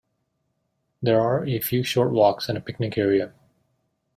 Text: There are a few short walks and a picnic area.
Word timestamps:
There 1.03 1.21
are 1.21 1.45
a 1.45 1.59
few 1.59 1.83
short 1.83 2.09
walks 2.11 2.49
and 2.49 2.57
a 2.57 2.61
picnic 2.61 2.97
area. 2.97 3.33